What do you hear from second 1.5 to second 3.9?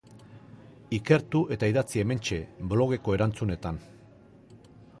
eta idatzi hementxe, blogeko erantzunetan.